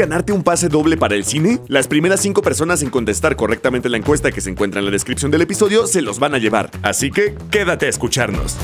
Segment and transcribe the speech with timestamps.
[0.00, 1.60] ganarte un pase doble para el cine?
[1.68, 5.30] Las primeras cinco personas en contestar correctamente la encuesta que se encuentra en la descripción
[5.30, 6.70] del episodio se los van a llevar.
[6.80, 8.56] Así que quédate a escucharnos.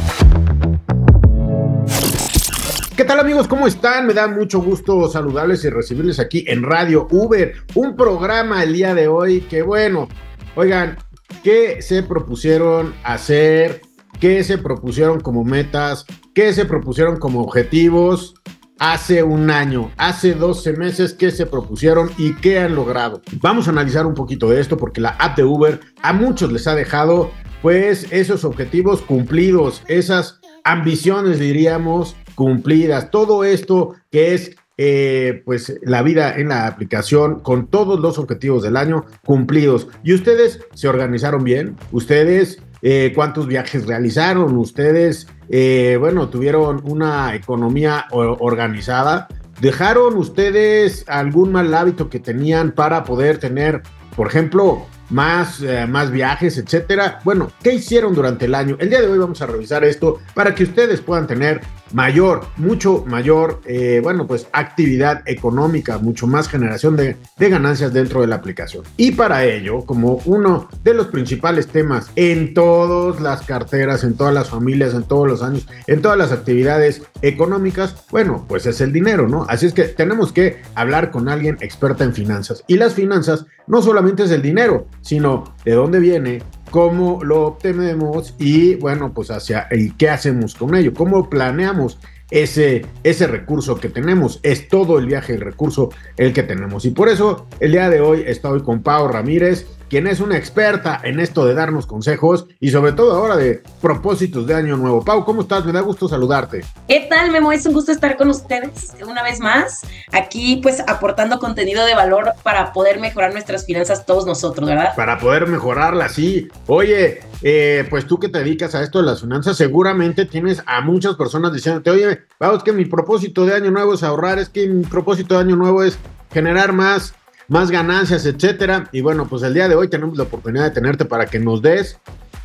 [2.97, 3.47] ¿Qué tal amigos?
[3.49, 4.07] ¿Cómo están?
[4.07, 8.95] Me da mucho gusto saludarles y recibirles aquí en Radio Uber, un programa el día
[8.95, 10.09] de hoy que bueno,
[10.55, 10.97] oigan,
[11.45, 13.83] ¿qué se propusieron hacer?
[14.19, 16.07] ¿Qué se propusieron como metas?
[16.35, 18.37] ¿Qué se propusieron como objetivos?
[18.79, 23.23] Hace un año, hace 12 meses que se propusieron y qué han logrado.
[23.41, 26.67] Vamos a analizar un poquito de esto porque la app de Uber a muchos les
[26.67, 27.31] ha dejado
[27.63, 36.03] pues esos objetivos cumplidos, esas ambiciones diríamos cumplidas, todo esto que es eh, pues la
[36.03, 39.89] vida en la aplicación con todos los objetivos del año cumplidos.
[40.05, 47.35] Y ustedes se organizaron bien, ustedes eh, cuántos viajes realizaron, ustedes, eh, bueno, tuvieron una
[47.35, 49.27] economía organizada.
[49.61, 53.83] ¿Dejaron ustedes algún mal hábito que tenían para poder tener,
[54.15, 57.21] por ejemplo, más, eh, más viajes, etcétera.
[57.25, 58.77] Bueno, ¿qué hicieron durante el año?
[58.79, 61.61] El día de hoy vamos a revisar esto para que ustedes puedan tener
[61.93, 68.21] mayor, mucho mayor, eh, bueno, pues actividad económica, mucho más generación de, de, ganancias dentro
[68.21, 68.85] de la aplicación.
[68.97, 74.35] Y para ello, como uno de los principales temas en todas las carteras, en todas
[74.35, 78.93] las familias, en todos los años, en todas las actividades económicas, bueno, pues es el
[78.93, 79.47] dinero, ¿no?
[79.49, 82.65] Así es que tenemos que hablar con alguien experta en finanzas.
[82.67, 86.43] Y las finanzas no solamente es el dinero, sino de dónde viene,
[86.77, 91.99] cómo lo obtenemos y bueno, pues hacia y qué hacemos con ello, cómo planeamos
[92.31, 94.41] ese, ese recurso que tenemos.
[94.43, 95.89] Es todo el viaje, el recurso
[96.19, 96.85] el que tenemos.
[96.85, 101.01] Y por eso el día de hoy estoy con Pau Ramírez, quien es una experta
[101.03, 105.05] en esto de darnos consejos y sobre todo ahora de propósitos de año nuevo.
[105.05, 105.65] Pau, ¿cómo estás?
[105.65, 106.65] Me da gusto saludarte.
[106.89, 107.53] ¿Qué tal, Memo?
[107.53, 112.33] Es un gusto estar con ustedes una vez más, aquí pues aportando contenido de valor
[112.43, 114.95] para poder mejorar nuestras finanzas todos nosotros, ¿verdad?
[114.97, 116.49] Para poder mejorarlas, sí.
[116.67, 120.81] Oye, eh, pues tú que te dedicas a esto de las finanzas, seguramente tienes a
[120.81, 124.67] muchas personas diciéndote, oye, vamos, que mi propósito de año nuevo es ahorrar, es que
[124.69, 125.99] mi propósito de año nuevo es
[126.33, 127.15] generar más
[127.49, 128.89] más ganancias, etcétera.
[128.93, 131.63] Y bueno, pues el día de hoy tenemos la oportunidad de tenerte para que nos
[131.63, 131.99] des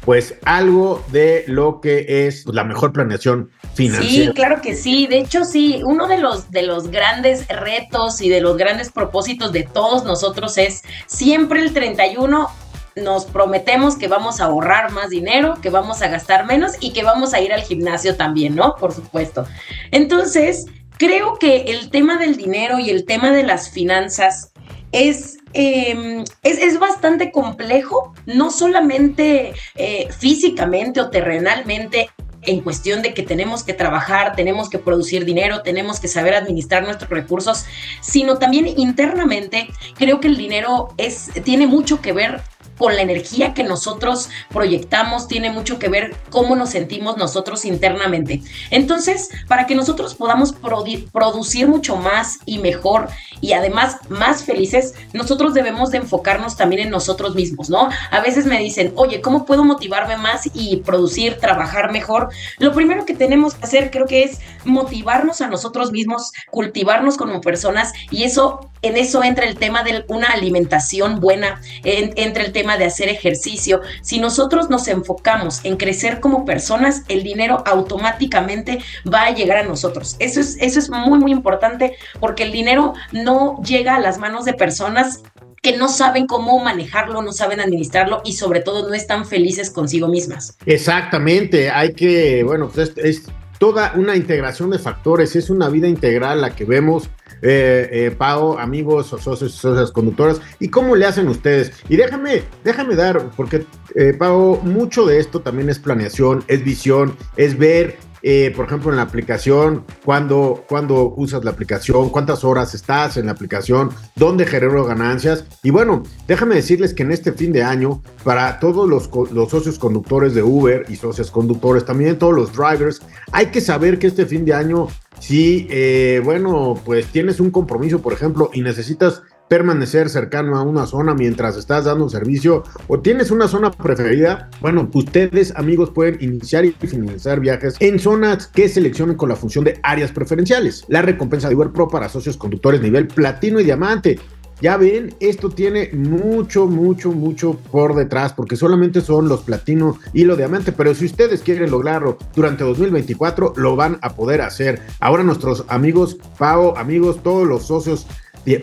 [0.06, 4.32] pues algo de lo que es pues, la mejor planeación financiera.
[4.32, 5.08] Sí, claro que sí.
[5.08, 9.52] De hecho, sí, uno de los, de los grandes retos y de los grandes propósitos
[9.52, 12.50] de todos nosotros es siempre el 31
[12.96, 17.04] nos prometemos que vamos a ahorrar más dinero, que vamos a gastar menos y que
[17.04, 18.76] vamos a ir al gimnasio también, ¿no?
[18.76, 19.46] Por supuesto.
[19.92, 20.66] Entonces,
[20.98, 24.51] creo que el tema del dinero y el tema de las finanzas
[24.94, 32.10] Em, es, es, bastante complejo, no solamente eh, físicamente o terrenalmente
[32.44, 36.84] en cuestión de que tenemos que trabajar, tenemos que producir dinero, tenemos que saber administrar
[36.84, 37.66] nuestros recursos,
[38.02, 42.42] sino también internamente creo que el dinero es, tiene mucho que ver
[42.82, 48.42] con la energía que nosotros proyectamos, tiene mucho que ver cómo nos sentimos nosotros internamente.
[48.72, 53.08] Entonces, para que nosotros podamos producir mucho más y mejor
[53.40, 57.88] y además más felices, nosotros debemos de enfocarnos también en nosotros mismos, ¿no?
[58.10, 62.30] A veces me dicen, oye, ¿cómo puedo motivarme más y producir, trabajar mejor?
[62.58, 67.42] Lo primero que tenemos que hacer creo que es motivarnos a nosotros mismos, cultivarnos como
[67.42, 72.78] personas y eso, en eso entra el tema de una alimentación buena, entra el tema
[72.78, 78.80] de hacer ejercicio, si nosotros nos enfocamos en crecer como personas, el dinero automáticamente
[79.12, 80.16] va a llegar a nosotros.
[80.20, 84.46] Eso es, eso es muy, muy importante porque el dinero no llega a las manos
[84.46, 85.24] de personas
[85.62, 90.08] que no saben cómo manejarlo, no saben administrarlo y sobre todo no están felices consigo
[90.08, 90.58] mismas.
[90.66, 93.24] Exactamente, hay que, bueno, pues es,
[93.62, 97.12] toda una integración de factores, es una vida integral la que vemos
[97.44, 101.72] eh, eh, Pau, amigos, socios, socias conductoras, y cómo le hacen ustedes.
[101.88, 107.16] Y déjame, déjame dar, porque eh, Pau, mucho de esto también es planeación, es visión,
[107.38, 112.74] es ver eh, por ejemplo, en la aplicación, cuando, cuando usas la aplicación, cuántas horas
[112.74, 115.46] estás en la aplicación, dónde genero ganancias.
[115.64, 119.80] Y bueno, déjame decirles que en este fin de año, para todos los, los socios
[119.80, 123.02] conductores de Uber y socios conductores, también todos los drivers,
[123.32, 124.88] hay que saber que este fin de año
[125.22, 129.22] si, eh, bueno, pues tienes un compromiso, por ejemplo, y necesitas
[129.52, 134.90] permanecer cercano a una zona mientras estás dando servicio o tienes una zona preferida, bueno,
[134.94, 139.78] ustedes amigos pueden iniciar y finalizar viajes en zonas que seleccionen con la función de
[139.84, 140.86] áreas preferenciales.
[140.88, 144.18] La recompensa de Uber Pro para socios conductores nivel platino y diamante
[144.62, 150.24] ya ven, esto tiene mucho, mucho, mucho por detrás, porque solamente son los platino y
[150.24, 154.80] los diamante, pero si ustedes quieren lograrlo durante 2024, lo van a poder hacer.
[155.00, 158.06] Ahora nuestros amigos, Pau, amigos, todos los socios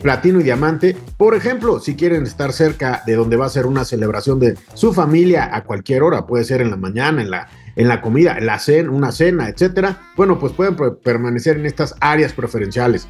[0.00, 0.96] platino y diamante.
[1.16, 4.92] Por ejemplo, si quieren estar cerca de donde va a ser una celebración de su
[4.92, 8.46] familia a cualquier hora, puede ser en la mañana, en la, en la comida, en
[8.46, 10.12] la cena, una cena, etcétera.
[10.16, 13.08] Bueno, pues pueden permanecer en estas áreas preferenciales.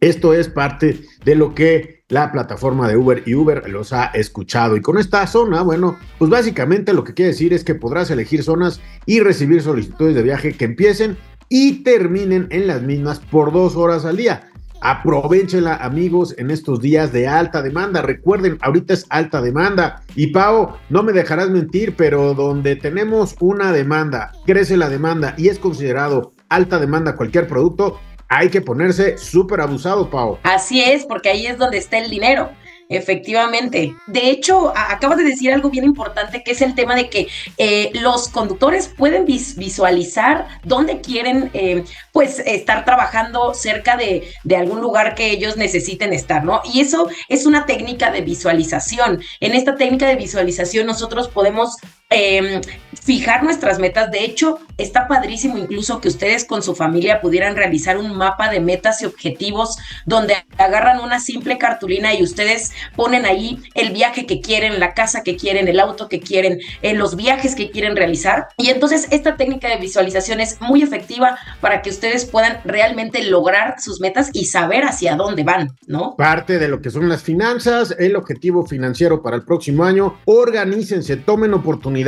[0.00, 4.76] Esto es parte de lo que la plataforma de Uber y Uber los ha escuchado.
[4.76, 8.42] Y con esta zona, bueno, pues básicamente lo que quiere decir es que podrás elegir
[8.42, 11.16] zonas y recibir solicitudes de viaje que empiecen
[11.48, 14.50] y terminen en las mismas por dos horas al día.
[14.86, 18.02] Aprovechenla, amigos, en estos días de alta demanda.
[18.02, 20.02] Recuerden, ahorita es alta demanda.
[20.14, 25.48] Y Pau, no me dejarás mentir, pero donde tenemos una demanda, crece la demanda y
[25.48, 27.98] es considerado alta demanda cualquier producto,
[28.28, 30.38] hay que ponerse súper abusado, Pau.
[30.42, 32.50] Así es, porque ahí es donde está el dinero.
[32.88, 33.94] Efectivamente.
[34.06, 37.90] De hecho, acabas de decir algo bien importante, que es el tema de que eh,
[37.94, 45.14] los conductores pueden visualizar dónde quieren, eh, pues, estar trabajando cerca de, de, algún lugar
[45.14, 46.60] que ellos necesiten estar, ¿no?
[46.72, 49.22] Y eso es una técnica de visualización.
[49.40, 51.76] En esta técnica de visualización nosotros podemos
[52.14, 52.60] Em,
[53.02, 54.10] fijar nuestras metas.
[54.10, 58.60] De hecho, está padrísimo incluso que ustedes con su familia pudieran realizar un mapa de
[58.60, 59.76] metas y objetivos
[60.06, 65.22] donde agarran una simple cartulina y ustedes ponen ahí el viaje que quieren, la casa
[65.22, 68.48] que quieren, el auto que quieren, eh, los viajes que quieren realizar.
[68.56, 73.80] Y entonces esta técnica de visualización es muy efectiva para que ustedes puedan realmente lograr
[73.80, 76.14] sus metas y saber hacia dónde van, ¿no?
[76.16, 80.20] Parte de lo que son las finanzas, el objetivo financiero para el próximo año.
[80.24, 82.03] Organícense, tomen oportunidades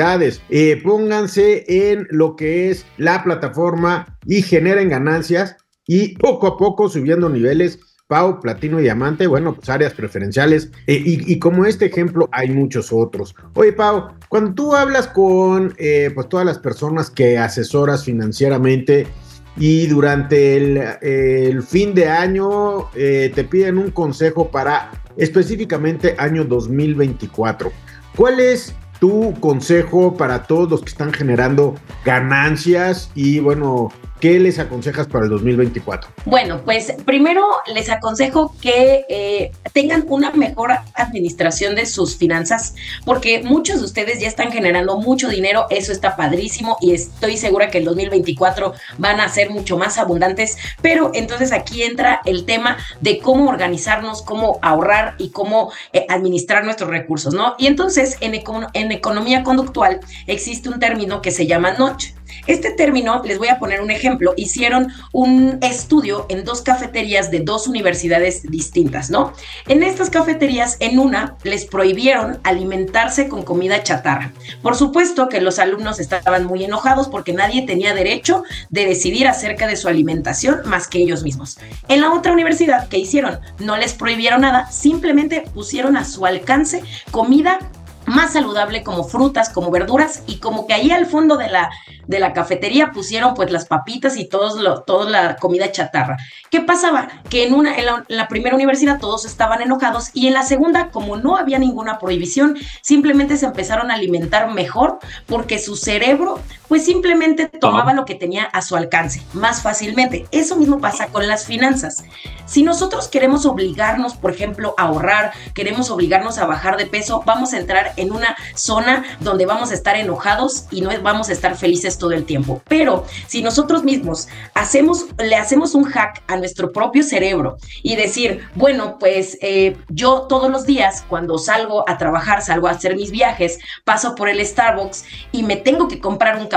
[0.50, 5.56] eh, pónganse en lo que es la plataforma y generen ganancias
[5.86, 7.78] y poco a poco subiendo niveles.
[8.08, 10.70] Pau, Platino y Diamante, bueno, pues áreas preferenciales.
[10.86, 13.34] Eh, y, como este ejemplo, hay muchos otros.
[13.54, 19.08] Oye, Pau, cuando tú hablas con eh, pues todas las personas que asesoras financieramente
[19.56, 27.72] y durante el, el fin de año te piden un consejo para específicamente año 2024,
[28.14, 34.58] ¿cuál es tu consejo para todos los que están generando ganancias y bueno, ¿Qué les
[34.58, 36.10] aconsejas para el 2024?
[36.24, 42.74] Bueno, pues primero les aconsejo que eh, tengan una mejor administración de sus finanzas,
[43.04, 47.68] porque muchos de ustedes ya están generando mucho dinero, eso está padrísimo y estoy segura
[47.68, 52.78] que el 2024 van a ser mucho más abundantes, pero entonces aquí entra el tema
[53.02, 57.54] de cómo organizarnos, cómo ahorrar y cómo eh, administrar nuestros recursos, ¿no?
[57.58, 58.34] Y entonces en,
[58.72, 62.14] en economía conductual existe un término que se llama noche.
[62.46, 67.40] Este término, les voy a poner un ejemplo, hicieron un estudio en dos cafeterías de
[67.40, 69.32] dos universidades distintas, ¿no?
[69.66, 74.32] En estas cafeterías, en una, les prohibieron alimentarse con comida chatarra.
[74.62, 79.66] Por supuesto que los alumnos estaban muy enojados porque nadie tenía derecho de decidir acerca
[79.66, 81.58] de su alimentación más que ellos mismos.
[81.88, 83.38] En la otra universidad, ¿qué hicieron?
[83.58, 87.58] No les prohibieron nada, simplemente pusieron a su alcance comida
[88.06, 91.70] más saludable como frutas, como verduras y como que ahí al fondo de la,
[92.06, 96.16] de la cafetería pusieron pues las papitas y todos lo, toda la comida chatarra.
[96.50, 97.08] ¿Qué pasaba?
[97.28, 101.16] Que en, una, en la, primera universidad todos estaban enojados y en la segunda, como
[101.16, 107.46] no había ninguna prohibición, simplemente se empezaron a alimentar mejor porque su cerebro pues simplemente
[107.46, 110.26] tomaba lo que tenía a su alcance más fácilmente.
[110.30, 112.04] Eso mismo pasa con las finanzas.
[112.46, 117.52] Si nosotros queremos obligarnos, por ejemplo, a ahorrar, queremos obligarnos a bajar de peso, vamos
[117.52, 121.56] a entrar en una zona donde vamos a estar enojados y no vamos a estar
[121.56, 122.62] felices todo el tiempo.
[122.68, 128.48] Pero si nosotros mismos hacemos, le hacemos un hack a nuestro propio cerebro y decir,
[128.54, 133.10] bueno, pues eh, yo todos los días cuando salgo a trabajar, salgo a hacer mis
[133.10, 136.55] viajes, paso por el Starbucks y me tengo que comprar un café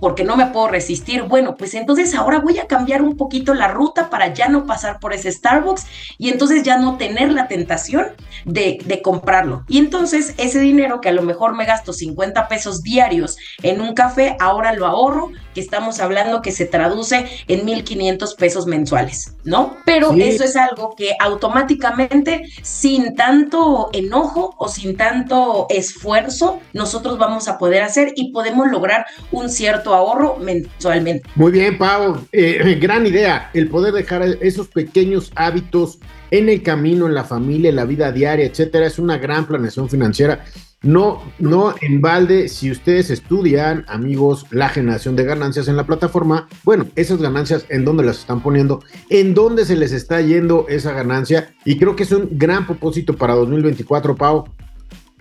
[0.00, 3.68] porque no me puedo resistir, bueno, pues entonces ahora voy a cambiar un poquito la
[3.68, 5.86] ruta para ya no pasar por ese Starbucks
[6.18, 8.08] y entonces ya no tener la tentación
[8.44, 9.64] de, de comprarlo.
[9.68, 13.80] Y entonces ese dinero dinero que a lo mejor me gasto 50 pesos diarios en
[13.80, 19.36] un café, ahora lo ahorro, que estamos hablando que se traduce en 1.500 pesos mensuales,
[19.44, 19.76] ¿no?
[19.84, 27.46] Pero eso es algo que automáticamente, sin tanto enojo o sin tanto esfuerzo, nosotros vamos
[27.46, 29.06] a poder hacer y podemos lograr
[29.38, 31.28] un cierto ahorro mensualmente.
[31.34, 35.98] Muy bien, Pau, eh, gran idea, el poder dejar esos pequeños hábitos
[36.30, 38.86] en el camino, en la familia, en la vida diaria, etcétera.
[38.86, 40.44] Es una gran planeación financiera.
[40.82, 46.46] No, no en balde, si ustedes estudian, amigos, la generación de ganancias en la plataforma,
[46.62, 48.82] bueno, esas ganancias, ¿en dónde las están poniendo?
[49.08, 51.54] ¿En dónde se les está yendo esa ganancia?
[51.64, 54.44] Y creo que es un gran propósito para 2024, Pau.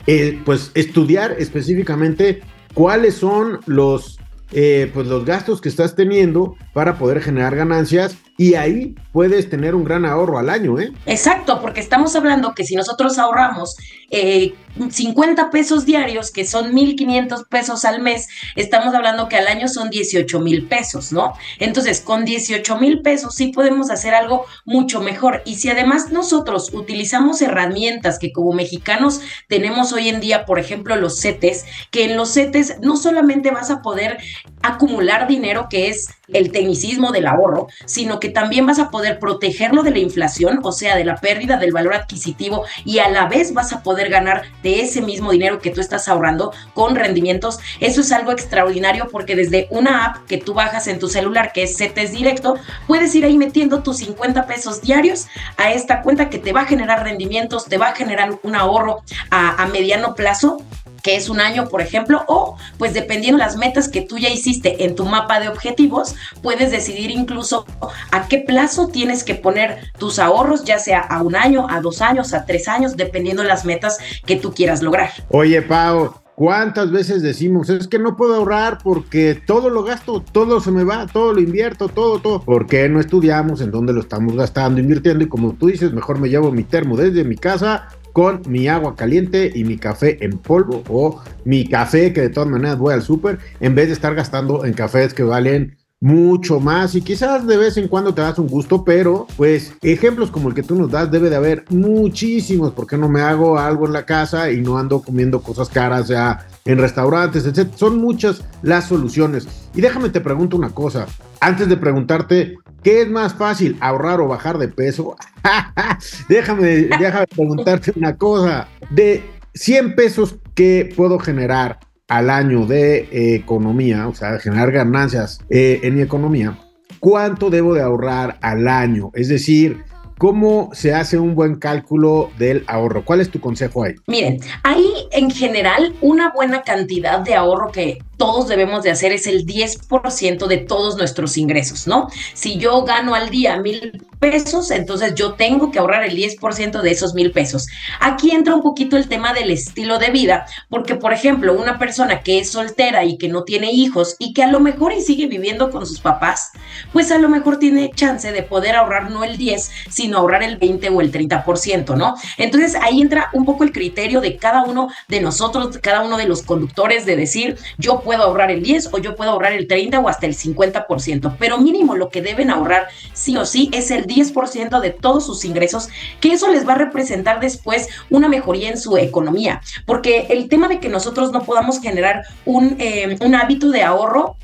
[0.05, 2.41] Eh, pues estudiar específicamente
[2.73, 4.19] cuáles son los,
[4.51, 9.75] eh, pues los gastos que estás teniendo para poder generar ganancias y ahí puedes tener
[9.75, 10.91] un gran ahorro al año, ¿eh?
[11.05, 13.75] Exacto, porque estamos hablando que si nosotros ahorramos
[14.09, 14.55] eh,
[14.89, 19.89] 50 pesos diarios, que son 1.500 pesos al mes, estamos hablando que al año son
[19.89, 21.33] 18 mil pesos, ¿no?
[21.59, 25.43] Entonces, con 18 mil pesos sí podemos hacer algo mucho mejor.
[25.45, 30.95] Y si además nosotros utilizamos herramientas que como mexicanos tenemos hoy en día, por ejemplo,
[30.95, 34.17] los CETES, que en los CETES no solamente vas a poder
[34.63, 39.83] acumular dinero, que es el tecnicismo del ahorro, sino que también vas a poder protegerlo
[39.83, 43.53] de la inflación, o sea, de la pérdida del valor adquisitivo y a la vez
[43.53, 47.59] vas a poder ganar de ese mismo dinero que tú estás ahorrando con rendimientos.
[47.79, 51.63] Eso es algo extraordinario porque desde una app que tú bajas en tu celular, que
[51.63, 52.55] es CETES Directo,
[52.87, 55.27] puedes ir ahí metiendo tus 50 pesos diarios
[55.57, 59.03] a esta cuenta que te va a generar rendimientos, te va a generar un ahorro
[59.29, 60.61] a, a mediano plazo
[61.03, 64.85] que es un año, por ejemplo, o pues dependiendo las metas que tú ya hiciste
[64.85, 67.65] en tu mapa de objetivos, puedes decidir incluso
[68.11, 72.01] a qué plazo tienes que poner tus ahorros, ya sea a un año, a dos
[72.01, 75.11] años, a tres años, dependiendo las metas que tú quieras lograr.
[75.29, 80.59] Oye, Pau, ¿Cuántas veces decimos, es que no puedo ahorrar porque todo lo gasto, todo
[80.61, 82.41] se me va, todo lo invierto, todo, todo?
[82.41, 85.23] ¿Por qué no estudiamos en dónde lo estamos gastando, invirtiendo?
[85.23, 88.95] Y como tú dices, mejor me llevo mi termo desde mi casa con mi agua
[88.95, 93.01] caliente y mi café en polvo o mi café que de todas maneras voy al
[93.01, 97.55] súper en vez de estar gastando en cafés que valen mucho más y quizás de
[97.55, 100.91] vez en cuando te das un gusto, pero pues ejemplos como el que tú nos
[100.91, 104.77] das debe de haber muchísimos, porque no me hago algo en la casa y no
[104.77, 107.71] ando comiendo cosas caras ya en restaurantes, etc.
[107.75, 109.47] Son muchas las soluciones.
[109.73, 111.07] Y déjame te pregunto una cosa,
[111.39, 115.15] antes de preguntarte qué es más fácil, ahorrar o bajar de peso,
[116.29, 116.65] déjame,
[116.99, 119.23] déjame preguntarte una cosa, de
[119.53, 125.95] 100 pesos que puedo generar al año de economía, o sea, generar ganancias eh, en
[125.95, 126.57] mi economía,
[126.99, 129.11] ¿cuánto debo de ahorrar al año?
[129.13, 129.83] Es decir,
[130.23, 133.03] ¿Cómo se hace un buen cálculo del ahorro?
[133.03, 133.95] ¿Cuál es tu consejo ahí?
[134.07, 139.27] Miren, hay en general una buena cantidad de ahorro que todos debemos de hacer es
[139.27, 142.07] el 10% de todos nuestros ingresos, ¿no?
[142.33, 146.91] Si yo gano al día mil pesos, entonces yo tengo que ahorrar el 10% de
[146.91, 147.67] esos mil pesos.
[147.99, 152.21] Aquí entra un poquito el tema del estilo de vida, porque por ejemplo, una persona
[152.21, 155.27] que es soltera y que no tiene hijos y que a lo mejor y sigue
[155.27, 156.51] viviendo con sus papás,
[156.93, 160.57] pues a lo mejor tiene chance de poder ahorrar no el 10, sino ahorrar el
[160.57, 162.15] 20 o el 30%, ¿no?
[162.37, 166.27] Entonces ahí entra un poco el criterio de cada uno de nosotros, cada uno de
[166.27, 169.99] los conductores de decir, yo puedo ahorrar el 10 o yo puedo ahorrar el 30
[169.99, 174.05] o hasta el 50%, pero mínimo lo que deben ahorrar sí o sí es el
[174.05, 178.77] 10% de todos sus ingresos, que eso les va a representar después una mejoría en
[178.77, 183.69] su economía, porque el tema de que nosotros no podamos generar un, eh, un hábito
[183.69, 184.37] de ahorro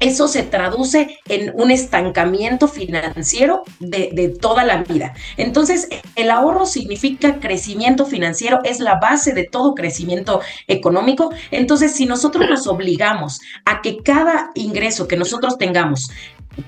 [0.00, 5.14] eso se traduce en un estancamiento financiero de, toda la vida.
[5.36, 11.32] Entonces, el ahorro significa crecimiento financiero, es la base de todo crecimiento económico.
[11.50, 16.10] Entonces, si nosotros nos obligamos a que cada ingreso que nosotros tengamos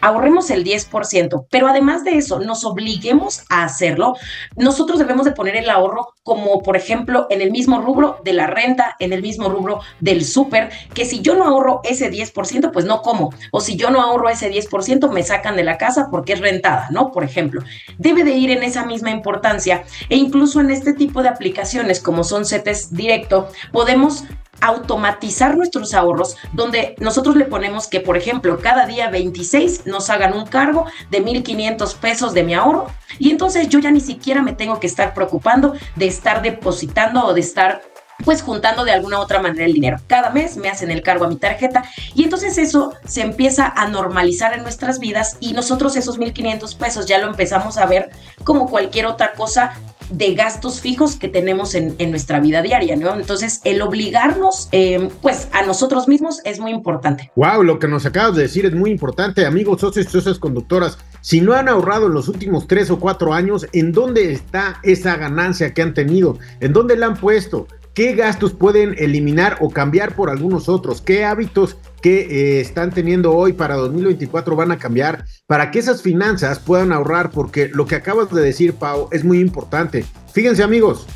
[0.01, 4.17] ahorremos el 10%, pero además de eso, nos obliguemos a hacerlo,
[4.57, 8.47] nosotros debemos de poner el ahorro como, por ejemplo, en el mismo rubro de la
[8.47, 12.85] renta, en el mismo rubro del súper, que si yo no ahorro ese 10%, pues
[12.85, 16.35] no como, o si yo no ahorro ese 10%, me sacan de la casa porque
[16.35, 17.11] es rentada, ¿no?
[17.11, 17.63] Por ejemplo,
[17.99, 19.83] debe de ir en esa misma importancia.
[20.09, 24.25] E incluso en este tipo de aplicaciones como son CETES directo, podemos
[24.61, 30.35] automatizar nuestros ahorros, donde nosotros le ponemos que, por ejemplo, cada día 26 nos hagan
[30.35, 32.87] un cargo de 1.500 pesos de mi ahorro
[33.19, 37.35] y entonces yo ya ni siquiera me tengo que estar preocupando de estar depositando o
[37.35, 37.83] de estar
[38.25, 39.99] pues juntando de alguna otra manera el dinero.
[40.07, 43.89] Cada mes me hacen el cargo a mi tarjeta y entonces eso se empieza a
[43.89, 48.11] normalizar en nuestras vidas y nosotros esos 1.500 pesos ya lo empezamos a ver
[48.45, 49.75] como cualquier otra cosa
[50.11, 53.15] de gastos fijos que tenemos en, nuestra vida diaria, ¿no?
[53.15, 57.31] Entonces, el obligarnos, eh, pues, a nosotros mismos es muy importante.
[57.37, 60.99] Wow, lo que nos acabas de decir es muy importante, amigos socios y socias conductoras.
[61.21, 65.17] Si no han ahorrado en los últimos tres o cuatro años, ¿en dónde está esa
[65.17, 66.39] ganancia que han tenido?
[66.61, 67.67] ¿En dónde la han puesto?
[67.95, 71.01] ¿Qué gastos pueden eliminar o cambiar por algunos otros?
[71.01, 76.01] ¿Qué hábitos que eh, están teniendo hoy para 2024 van a cambiar para que esas
[76.01, 77.33] finanzas puedan ahorrar?
[77.33, 80.05] Porque lo que acabas de decir, Pau, es muy importante.
[80.33, 81.07] Fíjense amigos,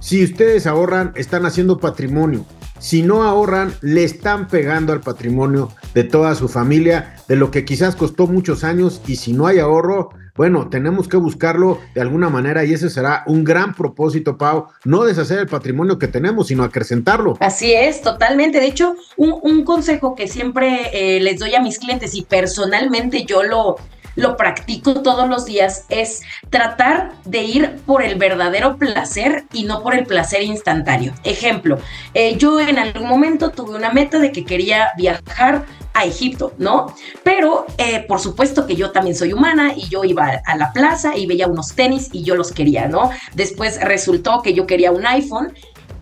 [0.00, 2.46] si ustedes ahorran, están haciendo patrimonio.
[2.78, 7.64] Si no ahorran, le están pegando al patrimonio de toda su familia, de lo que
[7.64, 12.28] quizás costó muchos años y si no hay ahorro, bueno, tenemos que buscarlo de alguna
[12.28, 16.62] manera y ese será un gran propósito, Pau, no deshacer el patrimonio que tenemos, sino
[16.62, 17.38] acrecentarlo.
[17.40, 18.60] Así es, totalmente.
[18.60, 23.42] De hecho, un, consejo que siempre eh, les doy a mis clientes y personalmente yo
[23.42, 23.76] lo,
[24.16, 26.20] lo practico todos los días, es
[26.50, 31.14] tratar de ir por el verdadero placer y no por el placer instantáneo.
[31.24, 31.78] Ejemplo,
[32.14, 36.94] eh, yo en algún momento tuve una meta de que quería viajar a Egipto, ¿no?
[37.22, 41.16] Pero eh, por supuesto que yo también soy humana y yo iba a la plaza
[41.16, 43.10] y veía unos tenis y yo los quería, ¿no?
[43.34, 45.52] Después resultó que yo quería un iPhone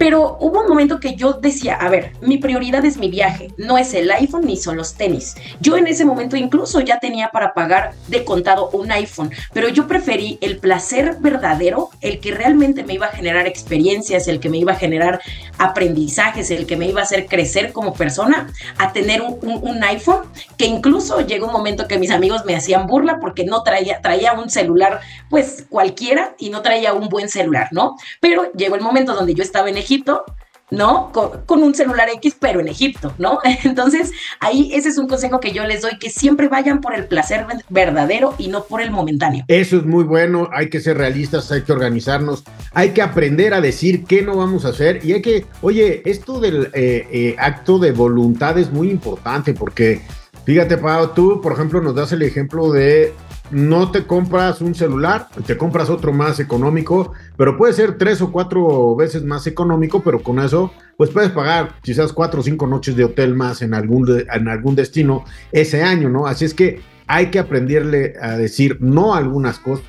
[0.01, 3.77] pero hubo un momento que yo decía, a ver, mi prioridad es mi viaje, no
[3.77, 5.35] es el iPhone ni son los tenis.
[5.61, 9.87] Yo en ese momento incluso ya tenía para pagar de contado un iPhone, pero yo
[9.87, 14.57] preferí el placer verdadero, el que realmente me iba a generar experiencias, el que me
[14.57, 15.21] iba a generar
[15.59, 20.23] aprendizajes, el que me iba a hacer crecer como persona, a tener un, iPhone,
[20.57, 24.33] que incluso llegó un momento que mis amigos me hacían burla porque no traía, traía
[24.33, 27.97] un celular pues cualquiera y no traía un buen celular, ¿no?
[28.21, 30.25] Pero llegó el momento donde yo estaba en Egipto, Egipto,
[30.71, 31.11] ¿no?
[31.13, 33.41] Con, un celular X, pero en Egipto, ¿no?
[33.65, 37.07] Entonces, ahí ese es un consejo que yo les doy, que siempre vayan por el
[37.07, 39.45] placer verdadero y no por el momentáneo.
[39.49, 43.61] Eso es muy bueno, hay que ser realistas, hay que organizarnos, hay que aprender a
[43.61, 47.81] decir qué no vamos a hacer y hay que, oye, esto del eh, eh, acto
[47.81, 50.03] de voluntad es muy importante porque,
[50.45, 53.13] fíjate, Pau, tú, por ejemplo, nos das el ejemplo de
[53.51, 58.31] no te compras un celular, te compras otro más económico, pero puede ser tres o
[58.31, 62.97] cuatro veces más económico, pero con eso, pues puedes pagar quizás cuatro o cinco noches
[62.97, 66.27] de hotel más en algún, en algún destino ese año, ¿no?
[66.27, 69.85] Así es que hay que aprenderle a decir no algunas cosas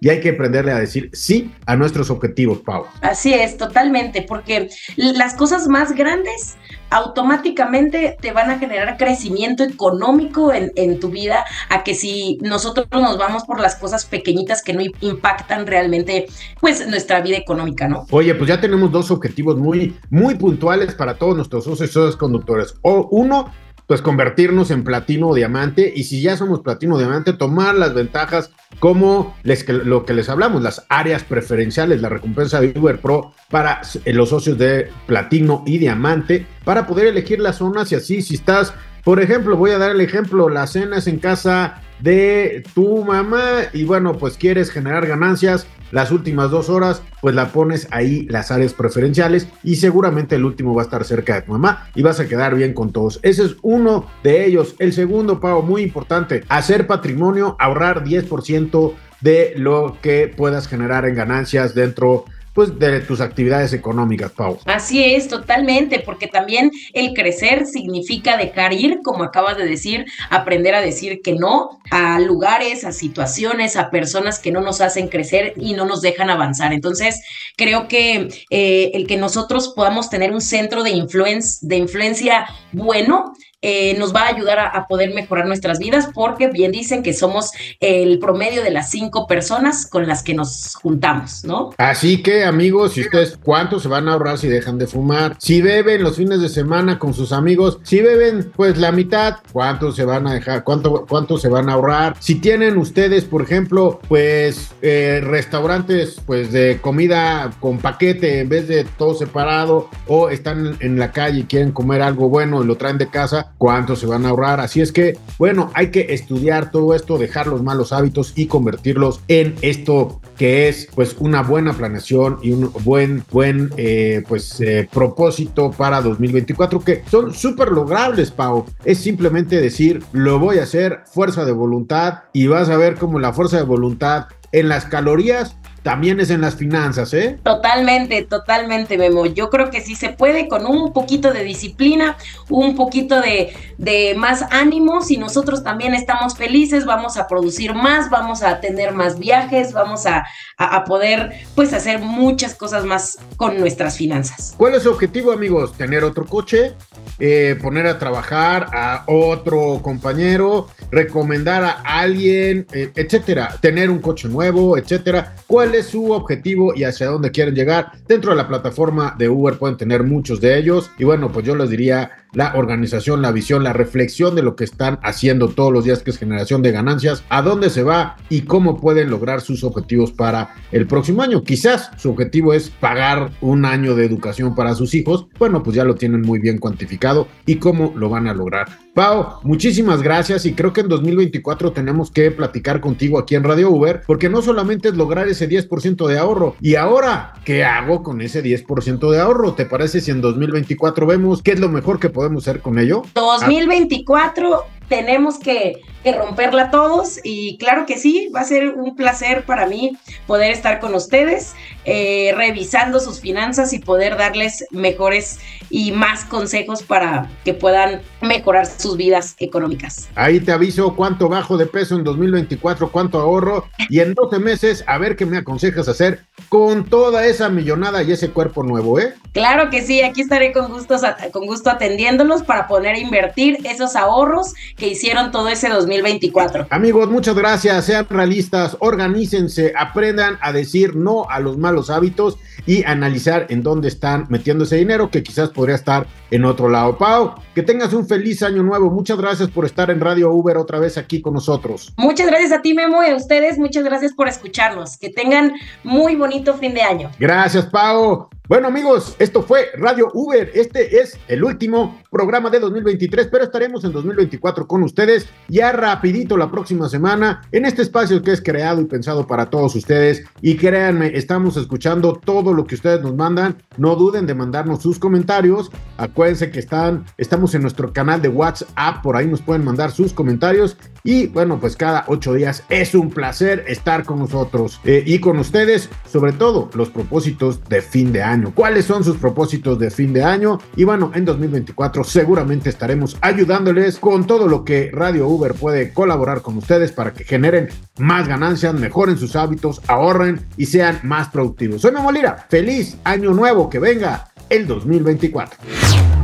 [0.00, 2.86] y hay que aprenderle a decir sí a nuestros objetivos, Pau.
[3.00, 6.56] Así es, totalmente, porque las cosas más grandes
[6.90, 12.86] automáticamente te van a generar crecimiento económico en, en, tu vida, a que si nosotros
[12.92, 16.26] nos vamos por las cosas pequeñitas que no impactan realmente,
[16.60, 18.06] pues nuestra vida económica, ¿no?
[18.10, 22.74] Oye, pues ya tenemos dos objetivos muy, muy puntuales para todos nuestros socios conductores.
[22.82, 23.50] O uno,
[23.86, 27.94] pues convertirnos en platino o diamante y si ya somos platino o diamante, tomar las
[27.94, 33.32] ventajas como les, lo que les hablamos, las áreas preferenciales, la recompensa de Uber Pro
[33.50, 38.34] para los socios de platino y diamante, para poder elegir las zonas y así si
[38.34, 43.64] estás, por ejemplo, voy a dar el ejemplo, las cenas en casa de tu mamá
[43.72, 48.50] y bueno, pues quieres generar ganancias, las últimas dos horas, pues la pones ahí las
[48.50, 52.18] áreas preferenciales y seguramente el último va a estar cerca de tu mamá y vas
[52.18, 53.20] a quedar bien con todos.
[53.22, 54.74] Ese es uno de ellos.
[54.80, 61.14] El segundo pago muy importante, hacer patrimonio, ahorrar 10% de lo que puedas generar en
[61.14, 64.58] ganancias dentro pues de tus actividades económicas, Pau.
[64.64, 70.74] Así es, totalmente, porque también el crecer significa dejar ir, como acabas de decir, aprender
[70.74, 75.54] a decir que no a lugares, a situaciones, a personas que no nos hacen crecer
[75.56, 76.72] y no nos dejan avanzar.
[76.72, 77.20] Entonces,
[77.56, 83.34] creo que eh, el que nosotros podamos tener un centro de, influencia, de influencia bueno
[83.66, 87.50] eh, nos va a ayudar a, poder mejorar nuestras vidas porque bien dicen que somos
[87.80, 91.70] el promedio de las cinco personas con las que nos juntamos, ¿no?
[91.78, 95.60] Así que amigos, si ustedes cuánto se van a ahorrar si dejan de fumar, si
[95.62, 100.04] beben los fines de semana con sus amigos, si beben pues la mitad, cuánto se
[100.04, 104.72] van a dejar, cuánto, cuánto se van a ahorrar, si tienen ustedes por ejemplo pues
[104.82, 110.98] eh, restaurantes pues de comida con paquete en vez de todo separado o están en
[110.98, 114.26] la calle y quieren comer algo bueno y lo traen de casa, cuánto se van
[114.26, 114.60] a ahorrar.
[114.60, 119.20] Así es que, bueno, hay que estudiar todo esto, dejar los malos hábitos y convertirlos
[119.28, 124.88] en esto que es pues una buena planeación y un buen, buen eh, pues eh,
[124.92, 128.66] propósito para 2024 que son súper logrables, Pau.
[128.84, 133.18] Es simplemente decir, lo voy a hacer, fuerza de voluntad y vas a ver cómo
[133.18, 137.38] la fuerza de voluntad en las calorías también es en las finanzas, ¿eh?
[137.42, 139.26] Totalmente, totalmente, Memo.
[139.26, 142.16] Yo creo que sí se puede con un poquito de disciplina,
[142.48, 145.02] un poquito de, de más ánimo.
[145.02, 150.06] Si nosotros también estamos felices, vamos a producir más, vamos a tener más viajes, vamos
[150.06, 150.24] a,
[150.56, 154.54] a, poder, pues, hacer muchas cosas más con nuestras finanzas.
[154.56, 155.74] ¿Cuál es su objetivo, amigos?
[155.74, 156.72] ¿Tener otro coche?
[157.18, 164.28] Eh, poner a trabajar a otro compañero, recomendar a alguien, eh, etcétera, tener un coche
[164.28, 165.36] nuevo, etcétera.
[165.46, 167.92] ¿Cuál es su objetivo y hacia dónde quieren llegar?
[168.06, 171.54] Dentro de la plataforma de Uber pueden tener muchos de ellos y bueno, pues yo
[171.54, 175.84] les diría la organización, la visión, la reflexión de lo que están haciendo todos los
[175.84, 179.64] días, que es generación de ganancias, a dónde se va y cómo pueden lograr sus
[179.64, 181.42] objetivos para el próximo año.
[181.42, 185.26] Quizás su objetivo es pagar un año de educación para sus hijos.
[185.38, 188.68] Bueno, pues ya lo tienen muy bien cuantificado y cómo lo van a lograr.
[188.94, 193.70] Pau, muchísimas gracias y creo que en 2024 tenemos que platicar contigo aquí en Radio
[193.70, 196.56] Uber porque no solamente es lograr ese 10% de ahorro.
[196.60, 199.54] Y ahora, ¿qué hago con ese 10% de ahorro?
[199.54, 203.02] ¿Te parece si en 2024 vemos qué es lo mejor que podemos hacer con ello?
[203.14, 209.64] 2024 tenemos que, romperla todos y claro que sí, va a ser un placer para
[209.64, 211.54] mí poder estar con ustedes,
[211.86, 218.66] eh, revisando sus finanzas y poder darles mejores y más consejos para que puedan mejorar
[218.66, 220.06] sus vidas económicas.
[220.14, 224.84] Ahí te aviso cuánto bajo de peso en 2024, cuánto ahorro y en 12 meses
[224.86, 226.20] a ver qué me aconsejas hacer
[226.50, 229.14] con toda esa millonada y ese cuerpo nuevo, ¿eh?
[229.32, 230.96] Claro que sí, aquí estaré con, gusto,
[231.32, 236.66] con gusto atendiéndolos para poder invertir esos ahorros que hicieron todo ese 2024.
[236.70, 242.84] Amigos, muchas gracias, sean realistas, organícense, aprendan a decir no a los malos hábitos y
[242.84, 246.98] analizar en dónde están metiendo ese dinero que quizás podría estar en otro lado.
[246.98, 248.90] Pau, que tengas un feliz año nuevo.
[248.90, 251.92] Muchas gracias por estar en Radio Uber otra vez aquí con nosotros.
[251.96, 253.58] Muchas gracias a ti, Memo, y a ustedes.
[253.58, 254.96] Muchas gracias por escucharnos.
[254.96, 257.10] Que tengan muy bonito fin de año.
[257.18, 258.28] Gracias, Pau.
[258.46, 260.50] Bueno amigos, esto fue Radio Uber.
[260.52, 266.36] Este es el último programa de 2023, pero estaremos en 2024 con ustedes ya rapidito
[266.36, 270.26] la próxima semana en este espacio que es creado y pensado para todos ustedes.
[270.42, 273.62] Y créanme, estamos escuchando todo lo que ustedes nos mandan.
[273.78, 275.70] No duden de mandarnos sus comentarios.
[275.96, 280.12] Acuérdense que están, estamos en nuestro canal de WhatsApp, por ahí nos pueden mandar sus
[280.12, 280.76] comentarios.
[281.02, 285.38] Y bueno, pues cada ocho días es un placer estar con nosotros eh, y con
[285.38, 290.12] ustedes, sobre todo los propósitos de fin de año cuáles son sus propósitos de fin
[290.12, 295.54] de año y bueno, en 2024 seguramente estaremos ayudándoles con todo lo que Radio Uber
[295.54, 297.68] puede colaborar con ustedes para que generen
[297.98, 301.80] más ganancias, mejoren sus hábitos, ahorren y sean más productivos.
[301.80, 306.23] Soy Memo Lira, feliz año nuevo que venga el 2024.